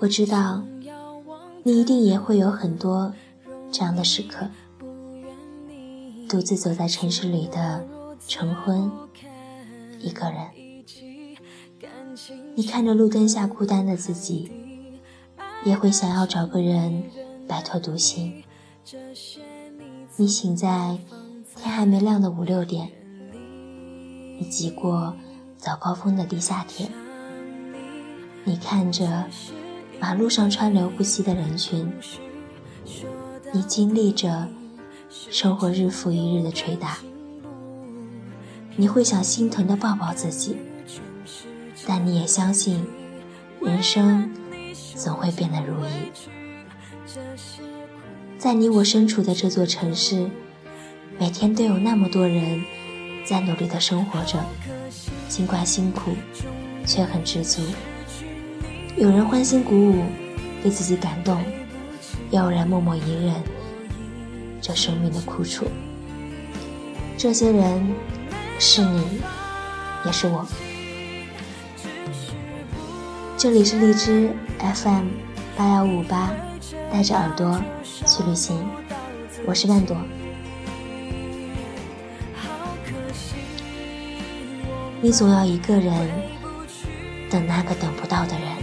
[0.00, 0.62] 我知道，
[1.64, 3.12] 你一定也会有很多
[3.72, 4.48] 这样的时刻，
[6.28, 7.84] 独自走在城市里的
[8.26, 8.88] 晨昏，
[9.98, 10.46] 一个人。
[12.54, 14.50] 你看着路灯下孤单的自己，
[15.64, 17.02] 也会想要找个人
[17.48, 18.44] 摆脱独行。
[20.16, 20.96] 你醒在
[21.56, 22.88] 天还没亮的五六点，
[24.38, 25.16] 你挤过
[25.56, 26.88] 早高峰的地下铁，
[28.44, 29.26] 你看着。
[30.00, 31.90] 马路上川流不息的人群，
[33.52, 34.48] 你经历着
[35.10, 36.98] 生活日复一日的捶打，
[38.76, 40.56] 你会想心疼的抱抱自己，
[41.86, 42.84] 但你也相信
[43.60, 44.30] 人生
[44.94, 46.12] 总会变得如意。
[48.38, 50.30] 在你我身处的这座城市，
[51.18, 52.62] 每天都有那么多人
[53.26, 54.38] 在努力的生活着，
[55.28, 56.12] 尽管辛苦，
[56.86, 57.60] 却很知足。
[58.98, 60.02] 有人欢欣鼓舞，
[60.60, 61.36] 被自己感动；
[62.32, 63.34] 也有人默默隐忍
[64.60, 65.66] 这生命的苦楚。
[67.16, 67.94] 这些人
[68.58, 69.20] 是你，
[70.04, 70.44] 也是我。
[73.36, 75.06] 这里是荔枝 FM
[75.56, 76.32] 八幺五八，
[76.90, 77.62] 带着耳朵
[78.04, 78.66] 去旅行。
[79.46, 79.96] 我是曼朵。
[85.00, 86.10] 你总要一个人
[87.30, 88.57] 等那个等不到的人。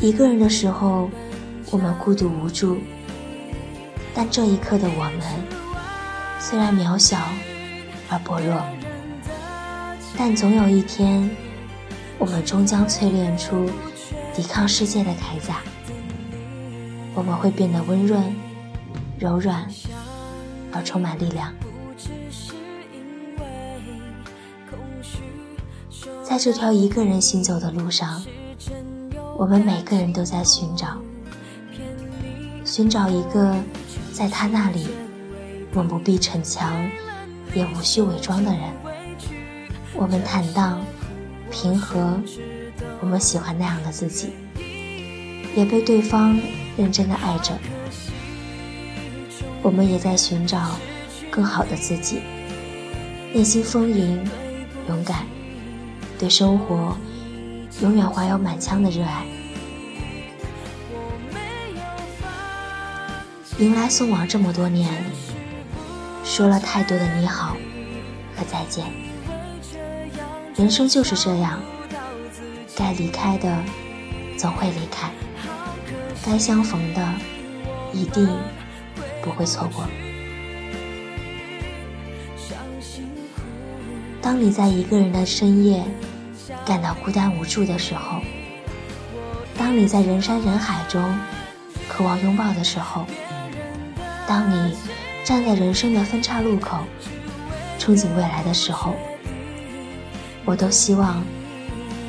[0.00, 1.10] 一个人的时候，
[1.72, 2.78] 我们孤独无助，
[4.14, 5.20] 但这一刻的我们，
[6.38, 7.18] 虽然渺小
[8.08, 8.62] 而薄弱，
[10.16, 11.28] 但总有一天，
[12.16, 13.68] 我们终将淬炼出
[14.36, 15.56] 抵抗世界的铠甲。
[17.12, 18.22] 我们会变得温润、
[19.18, 19.66] 柔软
[20.72, 21.52] 而充满力量。
[26.22, 28.22] 在这条一个人行走的路上。
[29.38, 31.00] 我们每个人都在寻找，
[32.64, 33.54] 寻找一个
[34.12, 34.88] 在他那里，
[35.74, 36.90] 我们不必逞强，
[37.54, 38.60] 也无需伪装的人。
[39.94, 40.84] 我们坦荡、
[41.52, 42.20] 平和，
[43.00, 44.30] 我们喜欢那样的自己，
[45.54, 46.36] 也被对方
[46.76, 47.56] 认真的爱着。
[49.62, 50.72] 我们也在寻找
[51.30, 52.22] 更好的自己，
[53.32, 54.20] 内心丰盈、
[54.88, 55.24] 勇敢，
[56.18, 56.96] 对生活。
[57.80, 59.24] 永远怀有满腔的热爱，
[63.58, 64.92] 迎来送往这么多年，
[66.24, 67.56] 说了太多的你好
[68.34, 68.84] 和再见。
[70.56, 71.60] 人生就是这样，
[72.76, 73.56] 该离开的
[74.36, 75.12] 总会离开，
[76.26, 77.08] 该相逢的
[77.92, 78.28] 一定
[79.22, 79.86] 不会错过。
[84.20, 85.84] 当你在一个人的深夜。
[86.64, 88.20] 感到孤单无助的时候，
[89.56, 91.18] 当你在人山人海中
[91.88, 93.06] 渴望拥抱的时候，
[94.26, 94.76] 当你
[95.24, 96.78] 站在人生的分岔路口
[97.78, 98.94] 憧憬未来的时候，
[100.44, 101.22] 我都希望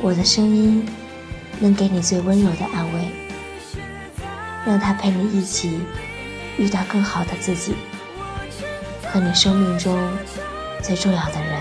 [0.00, 0.84] 我的声音
[1.60, 3.08] 能给你最温柔的安慰，
[4.66, 5.80] 让他陪你一起
[6.58, 7.74] 遇到更好的自己
[9.06, 9.96] 和你生命中
[10.82, 11.53] 最重要的人。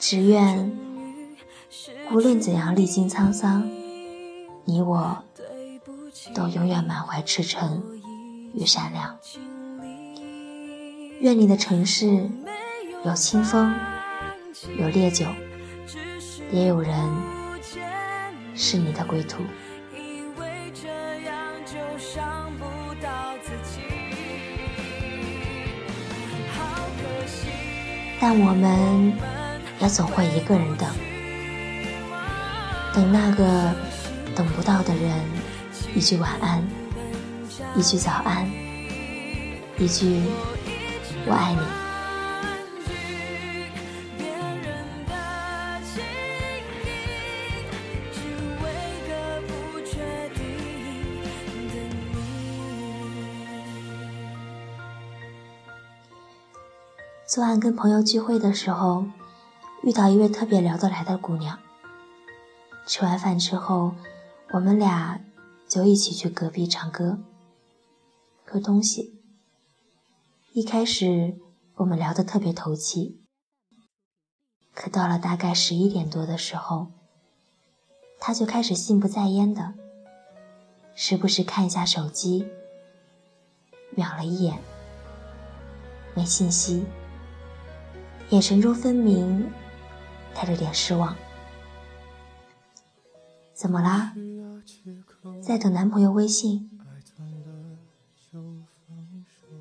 [0.00, 0.72] 只愿，
[2.10, 3.70] 无论怎样历经沧桑，
[4.64, 5.22] 你我
[6.34, 8.00] 都永远满怀赤诚
[8.54, 9.18] 与善良。
[11.20, 12.30] 愿你的城市
[13.04, 13.74] 有清风，
[14.78, 15.26] 有烈酒，
[16.50, 16.94] 也有人
[18.54, 19.42] 是你的归途。
[28.18, 29.39] 但我们。
[29.80, 30.86] 也总会一个人等，
[32.94, 33.74] 等那个
[34.36, 35.24] 等不到的人，
[35.94, 36.62] 一句晚安，
[37.74, 38.46] 一句早安，
[39.78, 40.20] 一句
[41.26, 41.60] 我爱你。
[57.26, 59.06] 昨晚跟朋友聚会的时候。
[59.82, 61.58] 遇到一位特别聊得来的姑娘。
[62.86, 63.94] 吃完饭之后，
[64.50, 65.20] 我们俩
[65.68, 67.18] 就一起去隔壁唱歌、
[68.44, 69.18] 喝东西。
[70.52, 71.38] 一开始
[71.76, 73.22] 我们聊得特别投机，
[74.74, 76.88] 可到了大概十一点多的时候，
[78.18, 79.72] 她就开始心不在焉的，
[80.94, 82.46] 时不时看一下手机，
[83.96, 84.58] 瞄了一眼，
[86.14, 86.84] 没信息。
[88.30, 89.50] 眼神中分明
[90.34, 91.16] 带着点失望。
[93.54, 94.14] 怎么啦？
[95.42, 96.70] 在等男朋友微信？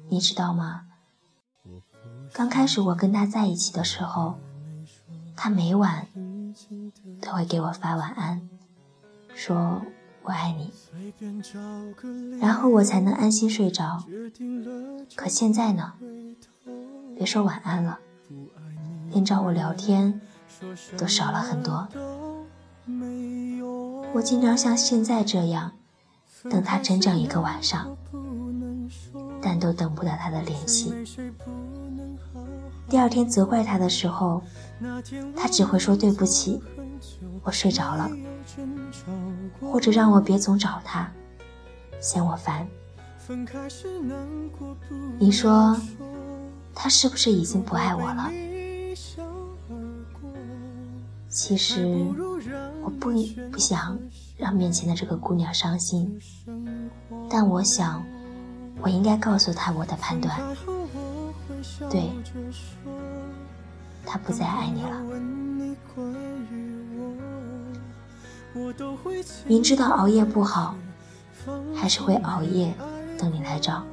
[0.09, 0.85] 你知道吗？
[2.33, 4.39] 刚开始我跟他在一起的时候，
[5.35, 6.07] 他每晚
[7.21, 8.47] 都会给我发晚安，
[9.35, 9.81] 说
[10.23, 10.71] 我爱你，
[12.39, 14.03] 然后我才能安心睡着。
[15.15, 15.93] 可现在呢？
[17.15, 17.99] 别说晚安了，
[19.11, 20.21] 连找我聊天
[20.97, 21.87] 都少了很多。
[24.13, 25.71] 我经常像现在这样，
[26.49, 27.95] 等他整整一个晚上，
[29.41, 30.93] 但都等不到他的联系。
[32.89, 34.41] 第二天责怪他的时候，
[35.35, 36.59] 他只会说对不起，
[37.43, 38.09] 我睡着了，
[39.61, 41.11] 或者让我别总找他，
[41.99, 42.67] 嫌我烦。
[45.19, 45.79] 你说，
[46.73, 48.31] 他是不是已经不爱我了？
[51.29, 51.85] 其实
[52.83, 53.11] 我不
[53.51, 53.97] 不想
[54.35, 56.19] 让面前的这个姑娘伤心，
[57.29, 58.03] 但我想，
[58.81, 60.35] 我应该告诉她我的判断。
[61.89, 62.09] 对，
[64.05, 65.01] 他不再爱你了。
[69.45, 70.75] 明知道熬夜不好，
[71.75, 72.73] 还是会熬夜
[73.19, 73.83] 等你来找。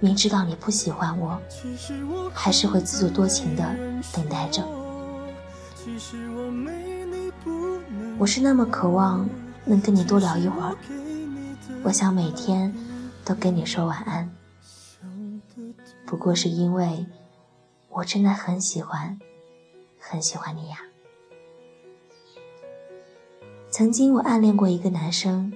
[0.00, 1.40] 明知道你不喜欢我，
[2.32, 3.76] 还是会自作多情的
[4.12, 4.62] 等待着。
[8.18, 9.28] 我是那么渴望
[9.64, 10.74] 能跟你多聊一会儿，
[11.82, 12.74] 我想每天
[13.24, 14.30] 都跟你说晚安。
[16.06, 17.06] 不过是因为
[17.90, 19.18] 我真的很喜欢，
[19.98, 20.78] 很喜欢你呀。
[23.70, 25.52] 曾经我暗恋过一个男生，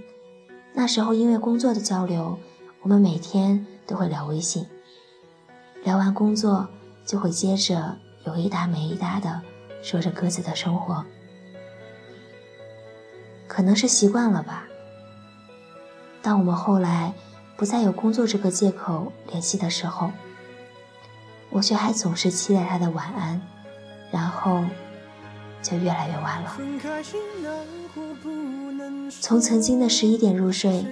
[0.75, 2.39] 那时候因为工作的交流，
[2.83, 4.67] 我们每天都会聊微信，
[5.85, 6.69] 聊完工作
[7.07, 7.97] 就会接着
[8.27, 9.41] 有一搭没一搭的。
[9.83, 11.05] 说着各自的生活，
[13.47, 14.67] 可能是习惯了吧。
[16.21, 17.15] 当我们后来
[17.57, 20.11] 不再有工作这个借口联系的时候，
[21.51, 23.41] 我却还总是期待他的晚安，
[24.11, 24.65] 然后
[25.63, 26.57] 就越来越晚了。
[29.21, 30.85] 从曾经的十一点入睡，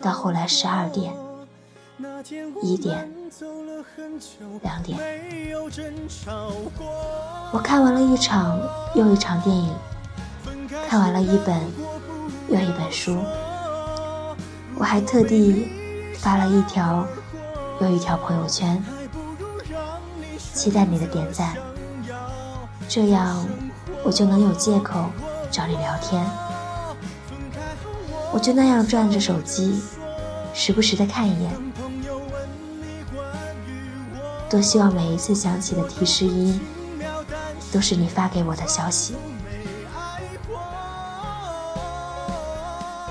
[0.00, 1.12] 到后来十二点、
[2.62, 3.08] 一点。
[4.62, 4.98] 两点，
[7.52, 8.60] 我看完了一场
[8.94, 9.74] 又一场电影，
[10.88, 11.60] 看完了一本
[12.48, 13.18] 又一本书，
[14.76, 15.68] 我还特地
[16.18, 17.06] 发了一条
[17.80, 18.82] 又一条朋友圈，
[20.52, 21.56] 期待你的点赞，
[22.88, 23.44] 这样
[24.04, 25.10] 我就能有借口
[25.50, 26.24] 找你聊天。
[28.32, 29.80] 我就那样转着手机，
[30.52, 31.52] 时不时的看一眼。
[34.50, 36.60] 多希望每一次响起的提示音，
[37.72, 39.14] 都是你发给我的消息。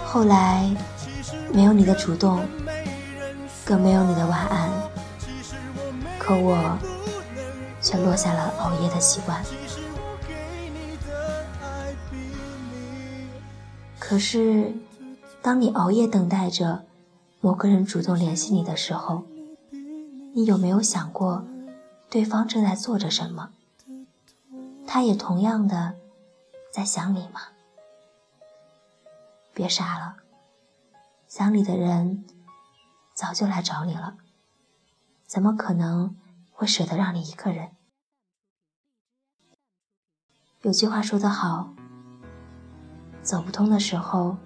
[0.05, 0.69] 后来，
[1.51, 2.45] 没有你的主动，
[3.65, 4.69] 更没有你的晚安，
[6.19, 6.77] 可我
[7.81, 9.43] 却落下了熬夜的习惯。
[13.99, 14.73] 可是，
[15.41, 16.83] 当你熬夜等待着
[17.41, 19.23] 某个人主动联系你的时候，
[20.35, 21.45] 你有没有想过，
[22.09, 23.51] 对方正在做着什么？
[24.87, 25.95] 他也同样的
[26.71, 27.41] 在想你吗？
[29.53, 30.15] 别傻了，
[31.27, 32.25] 想你的人
[33.13, 34.17] 早就来找你了，
[35.27, 36.15] 怎么可能
[36.51, 37.69] 会舍得让你一个人？
[40.63, 41.75] 有句话说得好，
[43.21, 44.37] 走不通的时候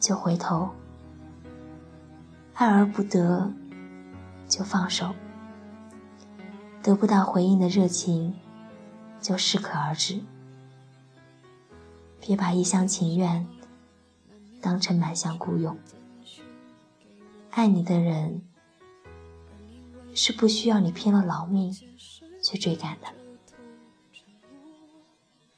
[0.00, 0.74] 就回头，
[2.54, 3.52] 爱而不得。
[4.48, 5.14] 就放手，
[6.82, 8.34] 得不到回应的热情
[9.20, 10.20] 就适可而止。
[12.20, 13.46] 别把一厢情愿
[14.60, 15.76] 当成满腔孤勇。
[17.50, 18.42] 爱你的人
[20.14, 21.72] 是不需要你拼了老命
[22.42, 23.06] 去追赶的，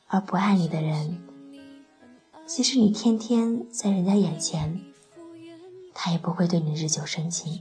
[0.06, 1.20] 而不爱你的人，
[2.46, 4.80] 即使你天天在人家眼前，
[5.94, 7.60] 他也不会对你日久生情。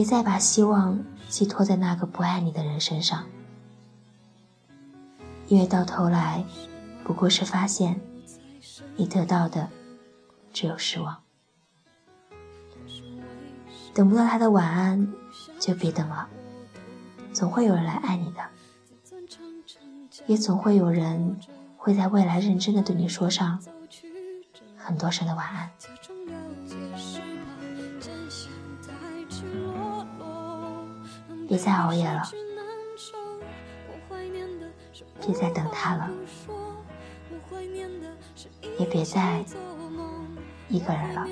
[0.00, 3.26] 别再把希望寄托在那个不爱你的人身上，
[5.46, 6.42] 因为到头来
[7.04, 8.00] 不过是发现，
[8.96, 9.68] 你得到的
[10.54, 11.18] 只有失望。
[13.92, 15.12] 等不到他的晚安，
[15.58, 16.26] 就别等了，
[17.34, 18.40] 总会有人来爱你的，
[20.26, 21.38] 也总会有人
[21.76, 23.62] 会在未来认真的对你说上
[24.78, 25.70] 很多声的晚安。
[31.50, 32.22] 别再熬夜了，
[35.20, 36.08] 别再等他了，
[38.78, 39.44] 也别再
[40.68, 41.26] 一个人了。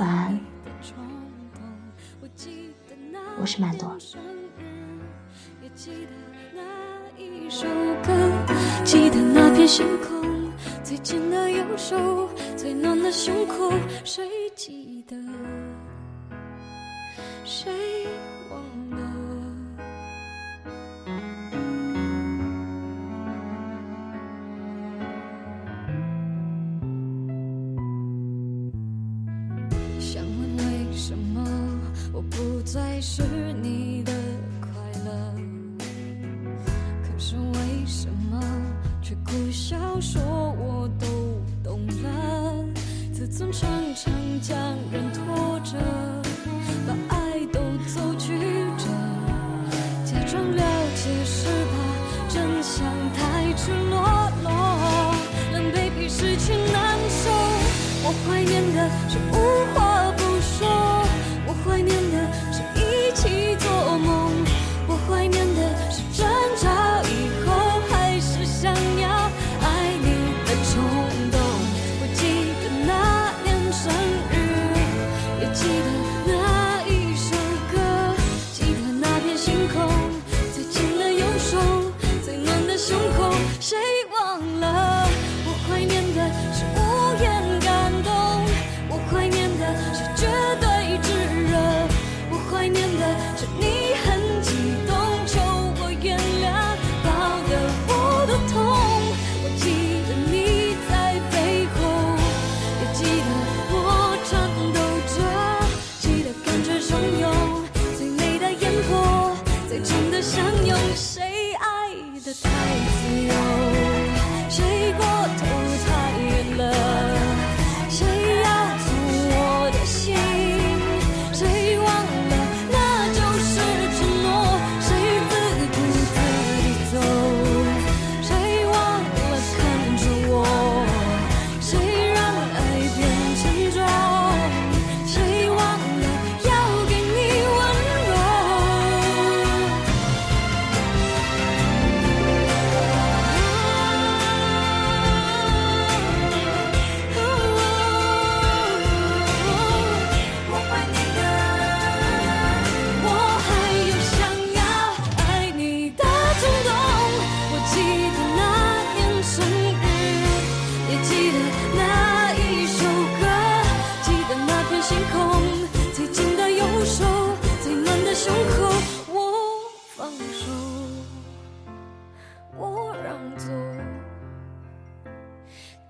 [0.00, 0.40] 晚安，
[3.40, 3.96] 我是曼朵。
[8.84, 10.50] 记得那片星空，
[10.82, 13.70] 最紧的右手，最暖的胸口，
[14.04, 14.39] 谁
[17.44, 17.72] 谁
[18.50, 18.98] 忘了？
[29.98, 31.44] 想问为什么
[32.12, 33.22] 我不再是
[33.62, 34.12] 你的
[34.60, 34.70] 快
[35.04, 35.34] 乐？
[37.02, 38.40] 可是为什么
[39.02, 40.22] 却苦笑说
[40.58, 41.06] 我都
[41.62, 42.64] 懂了？
[43.12, 43.52] 自尊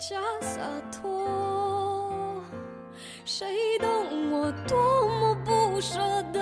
[0.01, 2.43] 假洒脱，
[3.27, 3.47] 谁
[3.79, 6.01] 懂我多么不舍
[6.33, 6.41] 得？